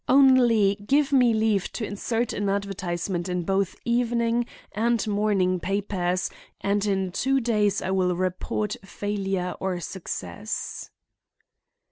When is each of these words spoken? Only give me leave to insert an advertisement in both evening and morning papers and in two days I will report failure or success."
Only 0.09 0.77
give 0.83 1.13
me 1.13 1.31
leave 1.31 1.71
to 1.73 1.85
insert 1.85 2.33
an 2.33 2.49
advertisement 2.49 3.29
in 3.29 3.43
both 3.43 3.75
evening 3.85 4.47
and 4.71 5.05
morning 5.05 5.59
papers 5.59 6.31
and 6.59 6.83
in 6.87 7.11
two 7.11 7.39
days 7.39 7.83
I 7.83 7.91
will 7.91 8.15
report 8.15 8.77
failure 8.83 9.53
or 9.59 9.79
success." 9.79 10.89